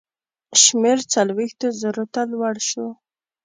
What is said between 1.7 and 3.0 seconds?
زرو ته لوړ شو.